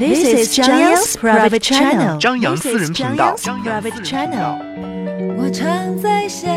[0.00, 2.16] This is 张扬 private channel。
[2.18, 3.34] 张扬私人频道。
[3.36, 4.56] 张扬 private channel。
[5.36, 6.48] 我常在想，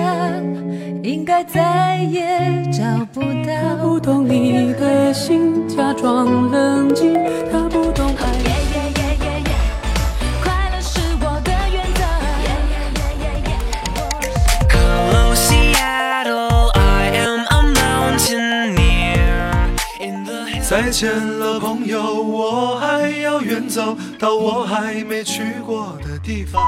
[1.03, 2.39] 应该再也
[2.71, 3.27] 找不到。
[3.45, 7.15] 他不懂你的心，假装冷静。
[7.51, 8.12] 他不懂
[20.93, 26.61] 见了，朋友，我还要远走到我还没去过的地方。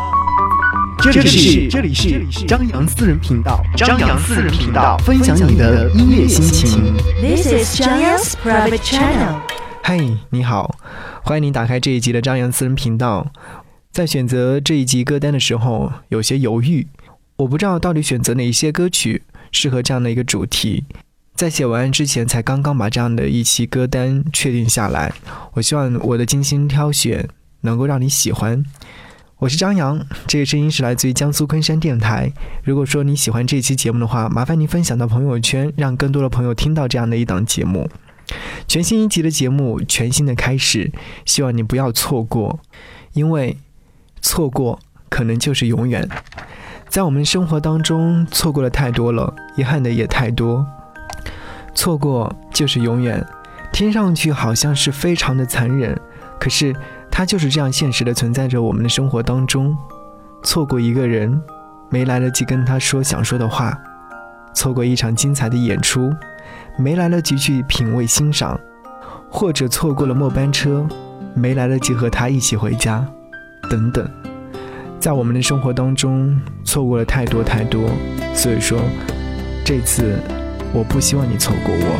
[0.99, 6.95] 这里是这里是张扬私人频道，张扬私人频道，分享你的音乐心情。
[7.21, 9.41] This is 张扬 private channel。
[9.83, 9.99] 嗨，
[10.31, 10.75] 你好，
[11.23, 13.27] 欢迎您打开这一集的张扬私人频道。
[13.91, 16.87] 在选择这一集歌单的时候，有些犹豫，
[17.35, 20.85] 我不知道到底选择哪一些歌曲适合这样的一个主题。
[21.35, 25.13] 在写文案之前，才刚刚把这样的一期歌单确定下来。
[25.51, 27.27] 我希望我的精心挑选
[27.59, 28.63] 能够让你喜欢。
[29.39, 32.31] 我是张扬，这个声音是来自于江苏昆山电台。
[32.63, 37.89] 如果说你喜欢这期节目的话，麻烦您分享到朋友圈，让更多的朋友听到这样的一档节目。
[38.65, 40.89] 全新一集的节目，全新的开始，
[41.25, 42.61] 希望你不要错过，
[43.11, 43.57] 因为
[44.21, 46.09] 错过可能就是永远。
[46.87, 50.65] 在我们生活当中，错过的太多了，遗憾的也太多。
[51.75, 53.23] 错过就是永远，
[53.71, 55.95] 听上去好像是非常的残忍，
[56.39, 56.73] 可是
[57.11, 59.77] 它就是这样现实的存在着我们的生活当中。
[60.41, 61.41] 错过一个人，
[61.89, 63.71] 没来得及跟他说想说的话；
[64.53, 66.11] 错过一场精彩的演出，
[66.77, 68.57] 没来得及去品味欣赏；
[69.29, 70.87] 或者错过了末班车，
[71.33, 73.05] 没来得及和他一起回家，
[73.69, 74.09] 等等。
[74.99, 77.89] 在我们的生活当中，错过了太多太多，
[78.33, 78.79] 所以说，
[79.63, 80.19] 这次
[80.77, 81.97] 我不希望你错过我。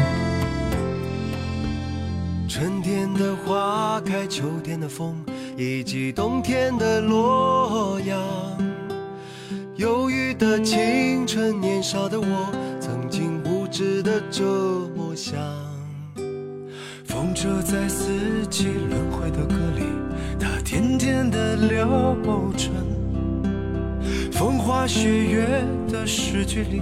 [2.46, 5.16] 春天的花开，秋天的风，
[5.56, 8.20] 以及冬天的洛阳。
[9.78, 15.40] 忧郁的青春，年少的我，曾经无知的这么想。
[17.06, 19.84] 风车在四季轮回的歌里，
[20.38, 22.14] 它甜甜的流
[22.58, 22.70] 转。
[24.34, 26.82] 风花雪月的诗句里，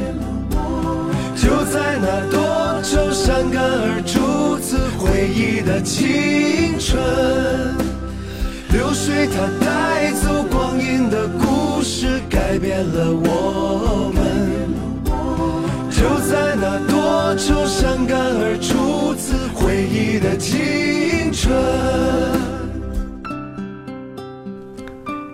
[3.31, 7.01] 多愁善感而初次回忆的青春，
[8.73, 14.21] 流水它带走光阴的故事，改变了我们。
[15.89, 21.55] 就在那多愁善感而初次回忆的青春。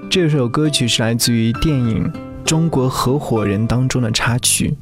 [0.08, 2.04] 这首歌曲是来自于电影
[2.46, 4.76] 《中国合伙人》当中的插曲。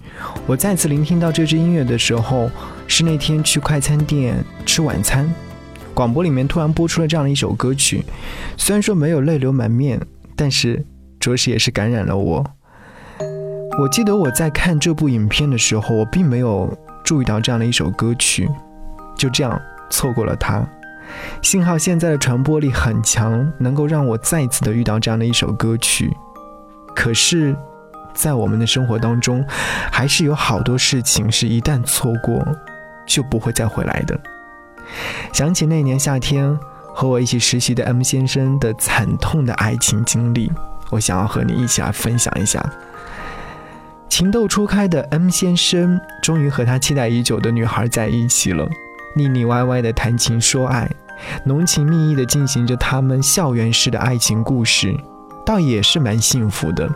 [0.46, 2.50] 我再次聆听到这支音乐的时候，
[2.88, 5.34] 是那天去快餐店吃晚餐，
[5.94, 8.04] 广播里面突然播出了这样的一首歌曲。
[8.58, 10.00] 虽然说没有泪流满面，
[10.36, 10.86] 但是
[11.20, 12.46] 着实也是感染了我。
[13.80, 18.50] 我记得我在看这部影片的时候，我并没有注意到这样的一首歌曲，
[19.18, 20.66] 就这样错过了它。
[21.42, 26.12] 幸好现在的传播力很强，能够让我再次的遇到这样的一首歌曲。
[26.96, 27.56] 可是，
[28.14, 29.46] 在我们的生活当中，
[29.92, 32.46] 还是有好多事情是一旦错过，
[33.06, 34.20] 就不会再回来的。
[35.34, 36.58] 想起那年夏天
[36.94, 40.52] 和我一起实习的 M 先生的惨痛的爱情经历，
[40.90, 42.64] 我想要和你一起来分享一下。
[44.08, 48.66] 情窦初开的 M 先生终于和他期待已久的女孩在一起了，
[49.16, 50.90] 腻腻歪歪的谈情说爱，
[51.44, 54.96] 浓情蜜意的进行着他们校园式的爱情故事，
[55.46, 56.90] 倒也是蛮幸福的。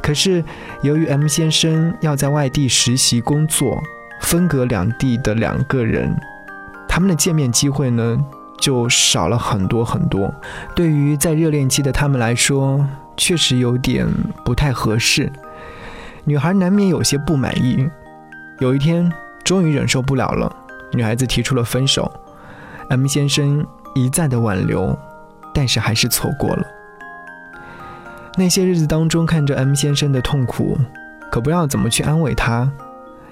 [0.00, 0.44] 可是
[0.82, 3.82] 由于 M 先生要在外地实习工作，
[4.20, 6.14] 分隔两地的两个人，
[6.88, 8.18] 他们的见面机会呢
[8.58, 10.32] 就少了很多很多。
[10.74, 12.86] 对于在热恋期的他们来说，
[13.16, 14.06] 确实有点
[14.44, 15.32] 不太合适。
[16.24, 17.88] 女孩难免有些不满意。
[18.58, 19.10] 有一天，
[19.44, 20.54] 终于忍受不了了，
[20.92, 22.10] 女孩子提出了分手。
[22.90, 23.64] M 先生
[23.94, 24.98] 一再的挽留，
[25.54, 26.66] 但是还是错过了。
[28.36, 30.76] 那些日子当中，看着 M 先生的痛苦，
[31.30, 32.70] 可不知道怎么去安慰他，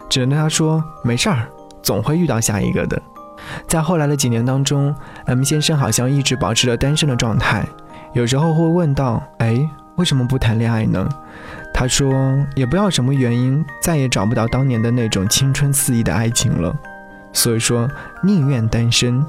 [0.08, 1.48] 只能对他说：“没事儿，
[1.82, 3.00] 总会遇到下一个的。”
[3.68, 4.94] 在后来的几年当中
[5.26, 7.66] ，M 先生好像一直保持着单身的状态，
[8.12, 11.08] 有时候会问到：“哎，为什么不谈恋爱呢？”
[11.72, 12.10] 他说
[12.56, 16.74] ：“也不知道什么原因，再也找不到当年的那种青春肆意的爱情了，
[17.32, 17.88] 所以说
[18.22, 19.22] 宁愿单身。”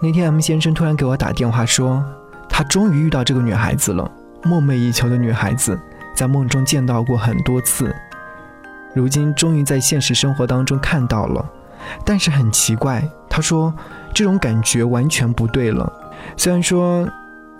[0.00, 2.04] 那天 M 先生突然给我打电话说，
[2.48, 4.08] 他终于遇到这个女孩子了，
[4.44, 5.76] 梦寐以求的女孩子，
[6.14, 7.92] 在梦中见到过很多次，
[8.98, 11.48] 如今终于在现实生活当中看到了。
[12.04, 13.72] 但是很奇怪，他说
[14.12, 15.90] 这种感觉完全不对了。
[16.36, 17.08] 虽然说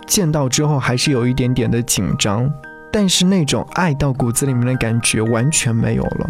[0.05, 2.51] 见到之后还是有一点点的紧张。
[2.91, 6.27] 但是那种爱到骨子里面的感觉完全没有了。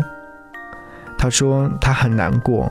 [1.18, 2.70] 他说他很难过，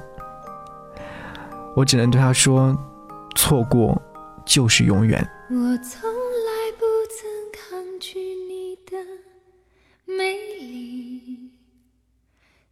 [1.74, 2.76] 我只能对他说，
[3.34, 3.98] 错过
[4.44, 5.26] 就是永远。
[5.48, 6.84] 我从来不
[7.16, 7.24] 曾
[7.54, 8.98] 抗拒你的
[10.04, 10.57] 美丽，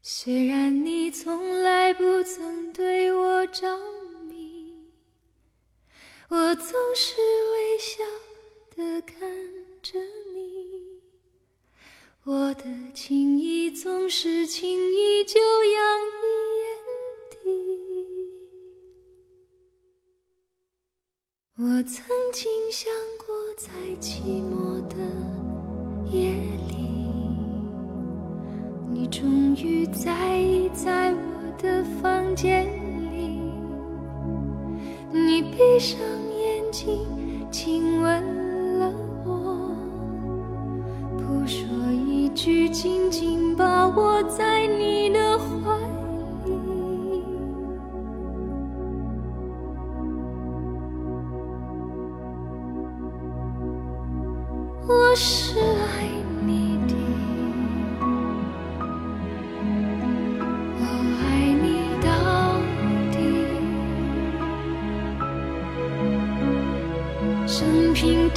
[0.09, 3.77] 虽然你从来不曾对我着
[4.29, 4.73] 迷，
[6.29, 7.17] 我总是
[7.53, 8.05] 微笑
[8.77, 9.19] 的看
[9.83, 9.99] 着
[10.33, 11.03] 你。
[12.23, 12.65] 我的
[12.95, 16.23] 情意总是轻易就洋溢
[16.63, 16.69] 眼
[17.43, 17.45] 底。
[21.57, 22.07] 我曾
[29.93, 32.67] 在意在我的房间
[33.13, 33.41] 里，
[35.13, 35.99] 你闭上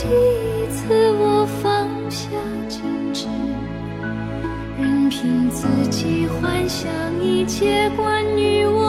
[0.02, 2.30] 第一次，我放下
[2.70, 2.80] 矜
[3.14, 3.28] 持，
[4.78, 6.90] 任凭自己幻想
[7.22, 8.89] 一切关于我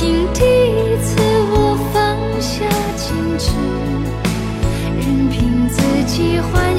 [0.00, 1.20] 生平第一次，
[1.52, 2.64] 我放下
[2.96, 3.52] 矜持，
[4.96, 6.69] 任凭自己幻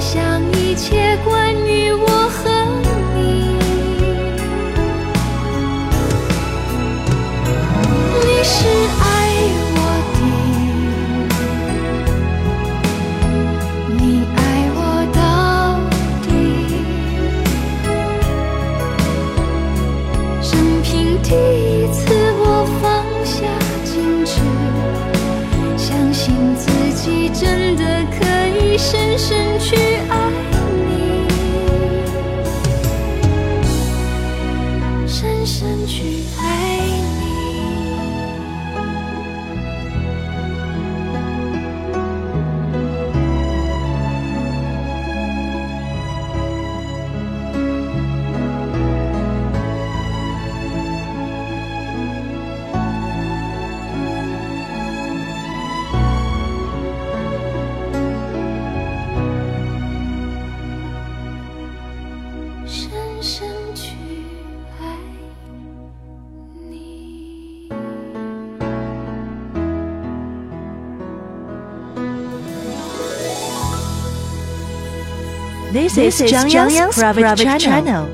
[75.93, 78.05] This is Zhang Yang's private channel.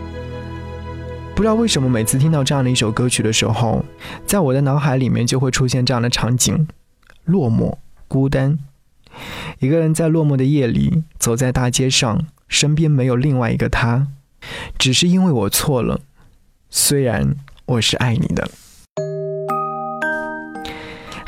[1.35, 3.85] 不知道为什么，每次听到这样的一首歌曲的时候，
[4.25, 6.67] 在我的脑海里面就会出现这样的场景：
[7.25, 7.75] 落寞、
[8.07, 8.57] 孤单，
[9.59, 14.07] 一个人在落寞的夜里走在大街上，身边没有另外一个他，
[14.79, 16.01] 只是因为我错了，
[16.71, 17.35] 虽然
[17.67, 18.49] 我是爱你的。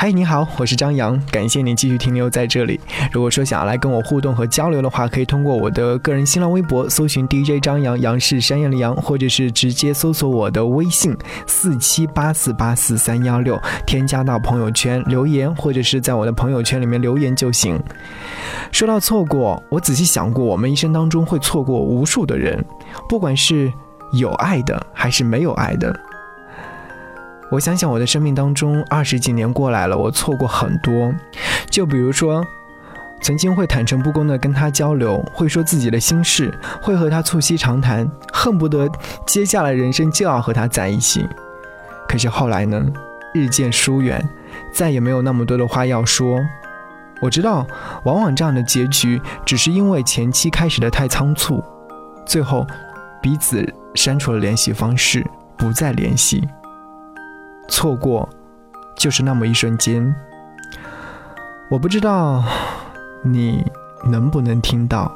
[0.01, 2.79] 嗨，你好，我是张扬，感谢你继续停留在这里。
[3.11, 11.13] 如果说想要来跟我互动和交流的话，可以通过我的个人新浪微博搜寻 DJ 张扬，杨是山羊的羊，或者是直接搜索我的微信
[11.45, 17.77] 四七八四八四三幺六，添加到朋友圈留言，或者是在我的朋友圈里面留言就行。
[18.71, 22.63] 说到错过，我仔细想过，我们一生当中会错过无数的人，
[23.09, 23.69] 不管是
[24.13, 25.93] 有爱的还是没有爱的。
[27.51, 31.11] 我想想，我的生命当中二十几年过来了，我错过很多。
[31.69, 32.45] 就比如说，
[33.21, 38.87] 曾经会坦诚不公的跟他交流，会说自己的心事，会和他促膝长谈，恨不得
[39.25, 41.27] 接下来人生就要和他在一起。
[42.07, 42.85] 可是后来呢，
[43.33, 44.23] 日渐疏远，
[44.71, 46.39] 再也没有那么多的话要说。
[47.19, 47.65] 我知道，
[48.03, 51.63] 往往这样的结局，只是因为前期开始的太仓促，
[52.25, 52.65] 最后
[53.21, 55.25] 彼此删除了联系方式，
[55.57, 56.47] 不再联系。
[57.69, 58.27] 错过，
[58.97, 60.13] 就是那么一瞬间。
[61.71, 62.43] 我不知道
[63.23, 63.63] 你
[64.03, 65.11] 能不能听到，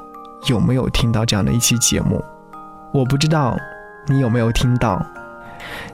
[0.48, 2.24] 有没有听到这样的一期节目？
[2.94, 3.58] 我不知道
[4.08, 5.04] 你有没有听到。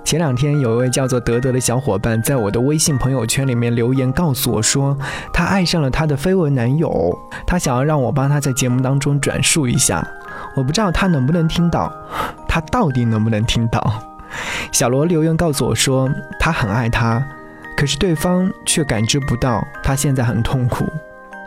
[0.03, 4.97] 前两天有一位叫做德德的小伙伴在我的微信朋友圈里面留言告诉我说，
[5.31, 10.05] 他爱上了他的绯闻男友，他想要让我帮他在节目当中转述一下。
[10.55, 11.91] 我不知道他能不能听到，
[12.47, 14.08] 他到底能不能听到？
[14.71, 16.09] 小罗留言告诉我说，
[16.39, 17.25] 他很爱他，
[17.75, 20.85] 可是对方却感知不到他现在很痛苦，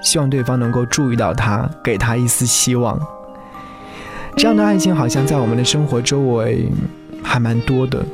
[0.03, 2.99] 希望对方能够注意到他，给他一丝希望。
[4.37, 6.67] 这样的爱情好像在我们的生活周围
[7.23, 8.05] 还蛮多的，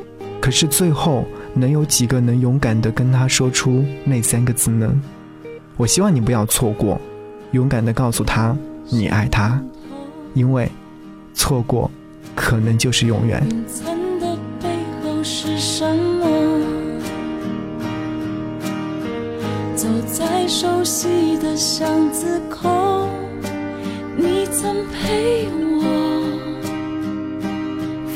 [0.41, 4.93] 可是最后能有几个能勇敢的跟他说出那三个字呢？
[5.77, 7.01] 我希望你不要错过，
[7.53, 8.57] 勇敢的告诉他
[8.91, 9.61] 你爱他，
[10.35, 10.69] 因为
[11.35, 11.89] 错过
[12.35, 13.41] 可能就是永远。
[15.78, 16.26] 什么？
[19.76, 23.06] 走在熟悉的巷子口，
[24.16, 25.47] 你曾陪
[25.80, 25.85] 我。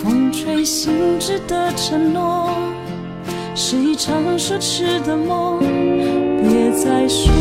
[0.02, 2.50] 风吹醒之的承诺，
[3.54, 5.61] 是一场奢侈的梦。
[5.61, 7.33] 别再说，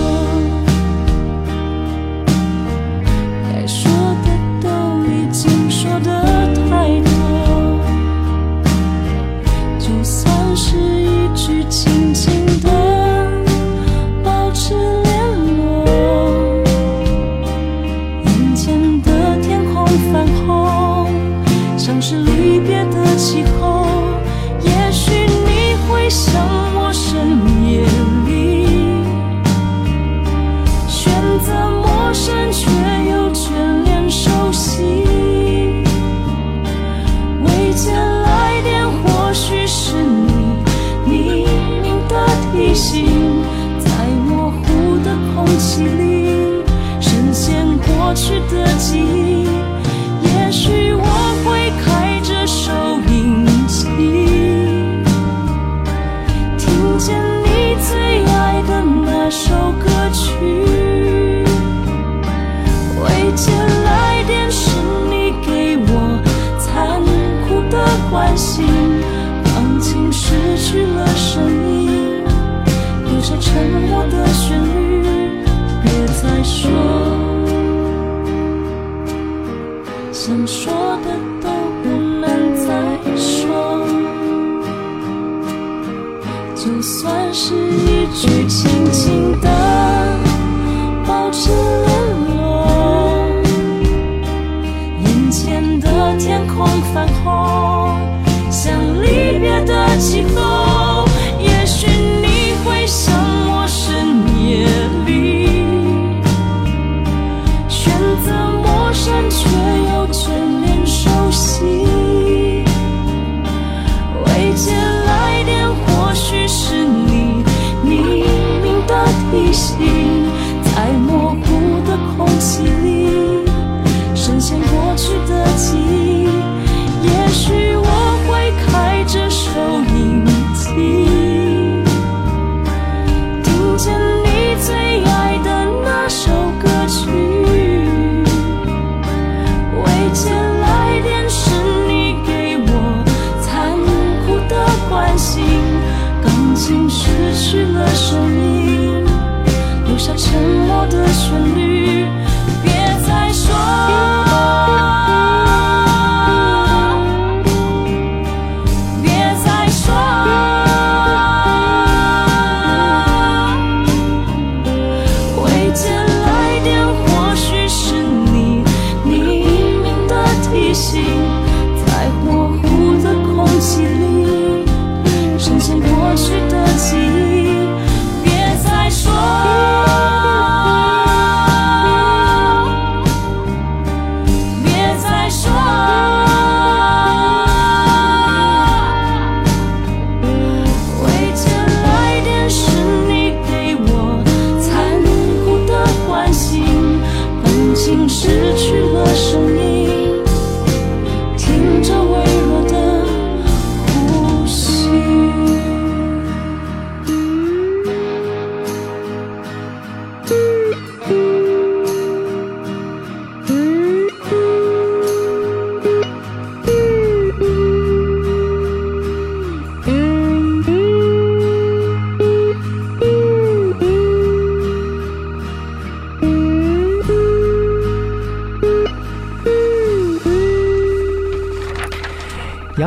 [96.65, 97.97] 的天空泛红，
[98.51, 100.50] 像离别的气候。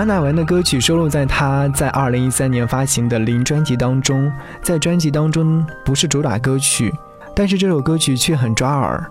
[0.05, 6.93] 杨乃文的歌曲收录在他在二零一三年发行的《零》专辑当中，在专辑当中不是主打歌曲，
[7.35, 9.03] 但是这首歌曲却很抓耳。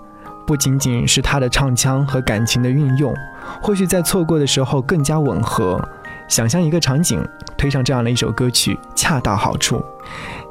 [0.45, 3.11] 不仅仅是他的唱腔和感情的运用，
[3.59, 5.83] 或许在错过的时候更加吻合。
[6.27, 7.27] 想象一个场景，
[7.57, 9.83] 推上这样的一首歌曲，恰到好处。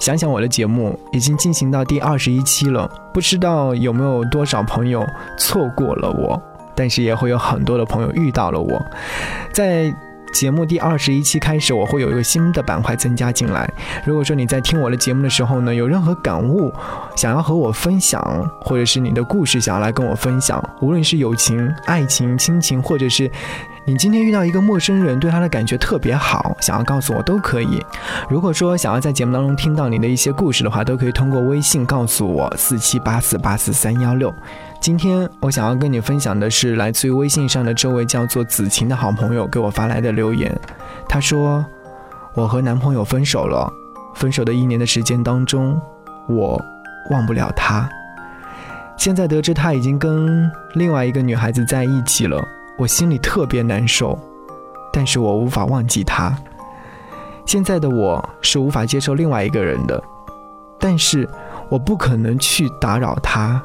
[0.01, 5.07] 想想我的节目已经进行到第二十一期了，不知道有没有多少朋友
[5.39, 6.43] 错过了我，
[6.75, 8.85] 但是也会有很多的朋友遇到了我，
[9.53, 9.95] 在。
[10.33, 13.71] 节目第二十一期开始，我会有一个新的板块增加进来。
[14.05, 16.73] 如果说你在听我的节目的时候呢，有任何感悟
[17.15, 18.21] 想要和我分享，
[18.61, 23.31] 或者是你的故事想要来跟我分享，无论是友情、爱情、亲情，或者是
[23.85, 27.85] 你今天遇到一个陌生人，对他的感觉特别好，想要告诉我都可以。
[28.29, 34.35] 如果说想要在节目当中听到你的一些故事的话，都可以通过微信告诉我四七八四八四三幺六。
[34.83, 40.53] 今天我想要跟你分享的是来自于微信上的这位叫做子晴的好朋友给我发来的留言。
[41.09, 41.65] 他说
[42.35, 43.73] ：“我和男朋友分手了，
[44.17, 45.81] 分手的一年的时间当中，
[46.29, 46.61] 我
[47.13, 47.89] 忘不了他。
[48.97, 52.45] 现在得知他已经跟另外一个女孩子在一起了，
[52.77, 54.19] 我心里特别难受，
[54.93, 56.37] 但是我无法忘记他。
[57.47, 60.03] 现在的我是无法接受另外一个人的，
[60.77, 61.29] 但是
[61.69, 63.63] 我不可能去打扰他。”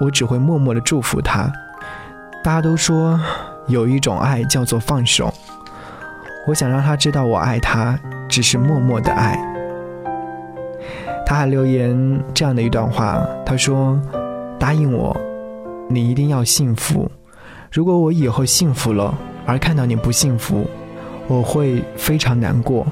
[0.00, 1.50] 我只会默默的祝福他。
[2.44, 3.20] 大家都说
[3.66, 5.32] 有一种爱叫做放手，
[6.46, 9.36] 我想让他知道我爱他，只是默默的爱。
[11.26, 14.00] 他还留言这样的一段话，他说
[14.60, 15.16] ：“答应我，
[15.90, 17.10] 你一定要幸福。
[17.72, 19.12] 如果我以后幸福了，
[19.44, 20.64] 而看到你不幸福，
[21.26, 22.86] 我会非常难过。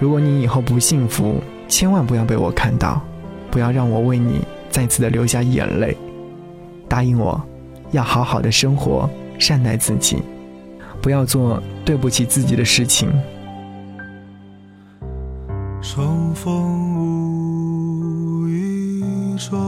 [0.00, 3.02] 如果你以后不幸福，千万不要被我看到，
[3.50, 5.94] 不要让我为你再次的流下眼泪。”
[6.88, 7.40] 答应我，
[7.92, 10.22] 要好好的生活，善待自己，
[11.02, 13.08] 不要做对不起自己的事情。
[15.80, 16.52] 重逢
[16.96, 19.58] 无意，中，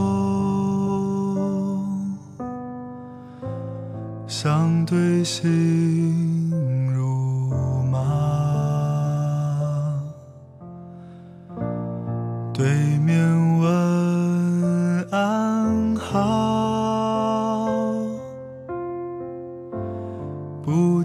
[4.27, 6.50] 相对心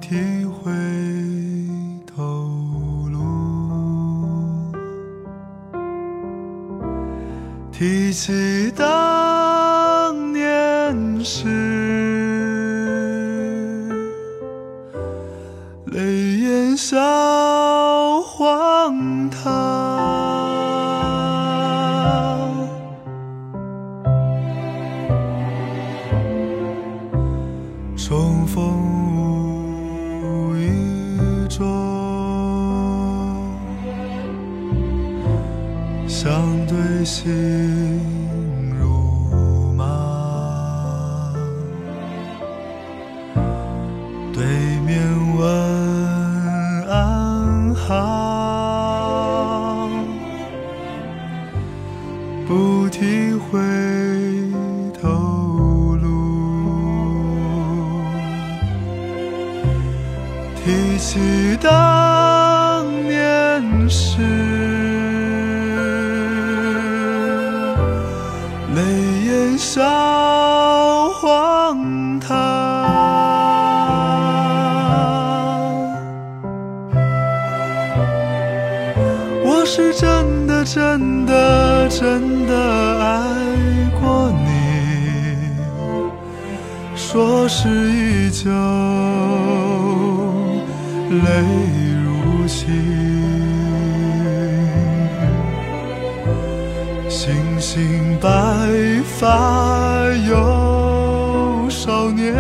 [0.09, 0.71] 提回
[2.07, 2.23] 头
[3.11, 3.19] 路。
[7.73, 11.66] 提起当年事，
[60.97, 64.17] 忆起当年事。
[68.75, 68.81] 泪
[69.27, 69.83] 眼笑
[71.21, 72.35] 荒唐。
[79.45, 82.57] 我是真的真的真的
[83.03, 83.35] 爱
[84.01, 84.49] 过你，
[86.97, 88.51] 说是依旧，
[91.25, 91.29] 泪
[92.05, 92.65] 如倾。
[97.09, 98.29] 星星白
[99.05, 102.35] 发有少年，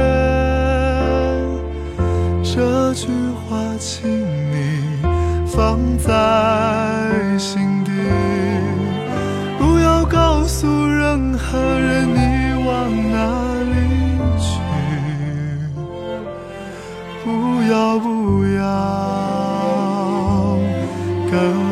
[2.42, 3.08] 这句
[3.48, 4.08] 话请
[4.52, 4.80] 你
[5.46, 6.08] 放在
[7.38, 7.90] 心底，
[9.58, 13.45] 不要告诉任何人你往哪
[17.68, 18.60] 要不要
[21.30, 21.65] 跟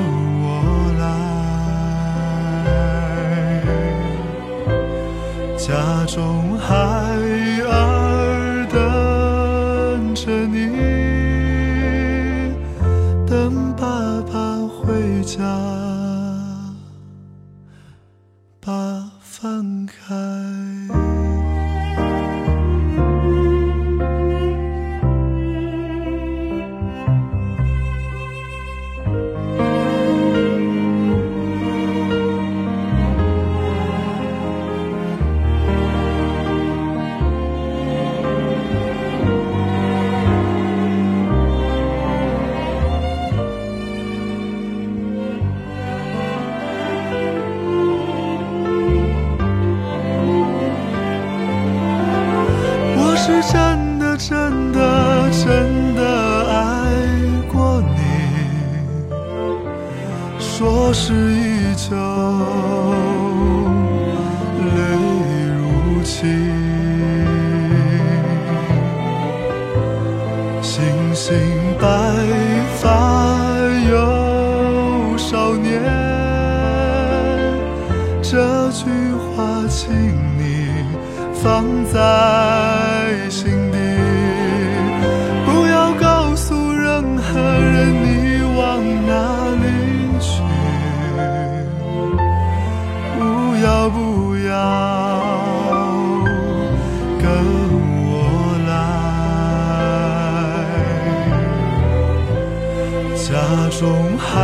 [103.54, 104.40] 家中孩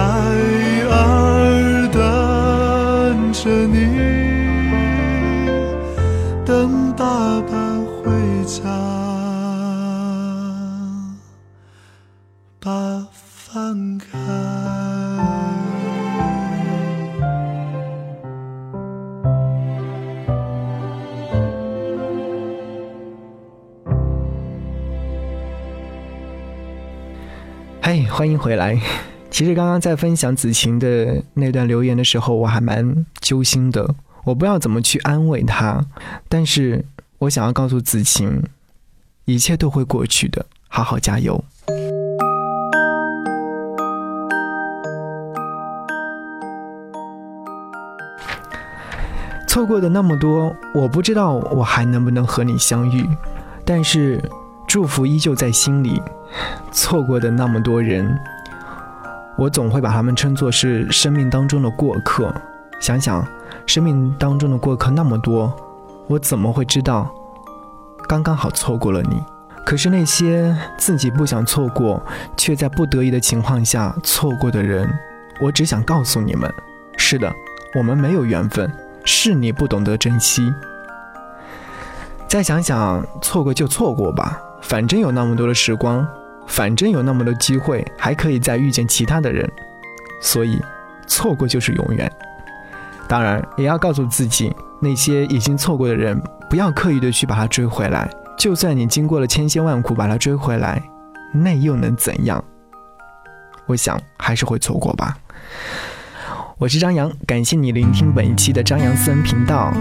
[0.88, 3.76] 儿等着你，
[6.46, 7.52] 等爸爸
[8.04, 8.12] 回
[8.46, 8.60] 家，
[28.20, 28.78] 欢迎回来。
[29.32, 33.94] 其实刚刚在分享子晴的那段留言的时候，我还蛮揪心的。
[34.24, 35.82] 我不知道怎么去安慰她，
[36.28, 36.84] 但是
[37.20, 38.42] 我想要告诉子晴，
[39.24, 41.42] 一切都会过去的，好好加油。
[49.48, 53.08] 错过的那么多，我不知道我还能不能和你相遇，
[53.64, 54.22] 但是
[54.70, 56.00] 祝福依旧在心里。
[56.70, 58.16] 错过的那么多人，
[59.36, 62.32] 我总会把他们称作是生命当中的过客。
[62.78, 63.26] 想想，
[63.66, 65.52] 生命当中的过客那么多，
[66.06, 67.12] 我怎么会知道
[68.06, 69.20] 刚刚好错过了你？
[69.66, 72.00] 可是那些自己不想错过，
[72.36, 74.88] 却在不得已的情况下错过的人，
[75.40, 76.48] 我只想告诉你们：
[76.96, 77.28] 是的，
[77.74, 78.72] 我们没有缘分。
[79.04, 80.54] 是你不懂得珍惜。
[82.28, 86.06] 再想想，错过就错过吧，反正有那么多的时光，
[86.46, 89.50] 反正有那么多机会，还可以再遇见其他的人，
[90.20, 90.60] 所以
[91.06, 92.10] 错过就是永远。
[93.08, 98.08] 当然，也要告诉自己，那些已经错过的人，不要刻意的去把他追回来。
[98.38, 100.82] 就算你经过了千辛万苦把他追回来，
[101.32, 102.42] 那又能怎样？
[103.66, 105.16] 我想还是会错过吧。
[106.58, 109.72] 我是张扬，感谢你聆听本一期的张扬私人频道。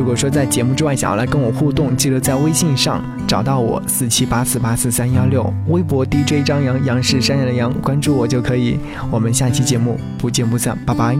[0.00, 8.78] 如果说在节目之外想要来跟我互动，记得在微信上找到我四七八四八四三幺六，微博 DJ 张扬，杨是山羊的羊，关注我就可以。
[9.10, 11.18] 我们下期节目不见不散，拜拜。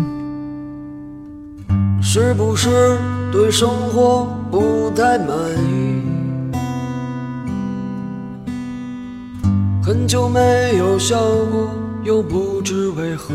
[2.01, 2.97] 是不是
[3.31, 5.29] 对生活不太满
[5.69, 6.01] 意？
[9.85, 11.21] 很久没有笑
[11.53, 11.69] 过，
[12.03, 13.35] 又不知为何。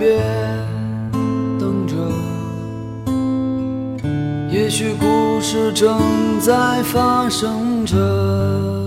[0.00, 0.18] 别
[1.58, 1.94] 等着，
[4.50, 8.79] 也许故事正在发生着。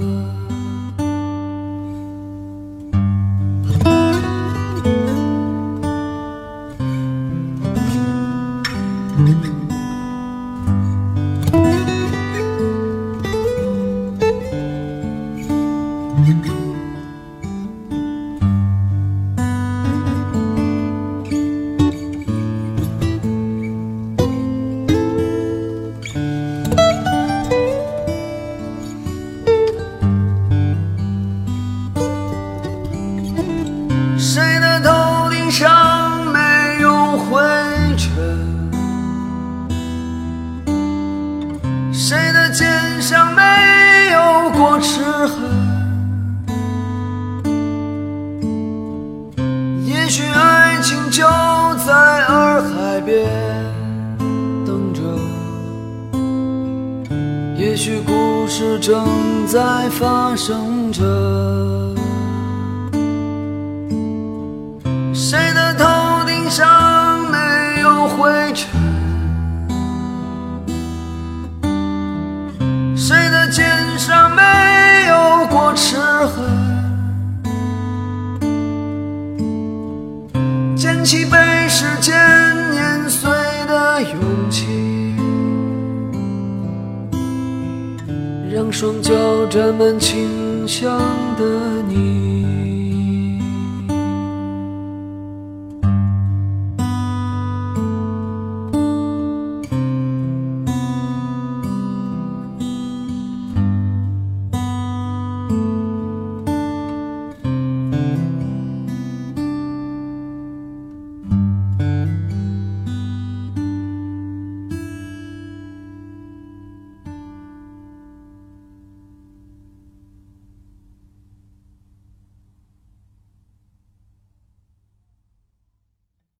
[88.83, 89.13] 双脚
[89.45, 90.99] 沾满清香
[91.37, 92.52] 的你。